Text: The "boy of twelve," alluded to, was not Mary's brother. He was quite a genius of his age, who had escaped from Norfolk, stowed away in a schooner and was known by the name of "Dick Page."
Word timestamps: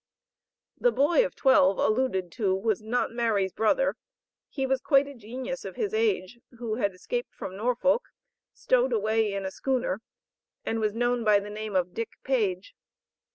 The 0.79 0.91
"boy 0.91 1.23
of 1.23 1.35
twelve," 1.35 1.77
alluded 1.77 2.31
to, 2.31 2.55
was 2.55 2.81
not 2.81 3.11
Mary's 3.13 3.53
brother. 3.53 3.97
He 4.49 4.65
was 4.65 4.81
quite 4.81 5.05
a 5.05 5.13
genius 5.13 5.63
of 5.63 5.75
his 5.75 5.93
age, 5.93 6.39
who 6.57 6.77
had 6.77 6.95
escaped 6.95 7.35
from 7.35 7.55
Norfolk, 7.55 8.01
stowed 8.51 8.93
away 8.93 9.31
in 9.31 9.45
a 9.45 9.51
schooner 9.51 10.01
and 10.65 10.79
was 10.79 10.95
known 10.95 11.23
by 11.23 11.39
the 11.39 11.51
name 11.51 11.75
of 11.75 11.93
"Dick 11.93 12.13
Page." 12.23 12.73